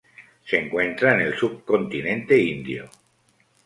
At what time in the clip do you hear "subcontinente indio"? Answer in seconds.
1.37-2.89